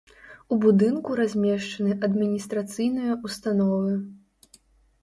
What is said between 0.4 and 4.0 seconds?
У будынку размешчаны адміністрацыйныя ўстановы.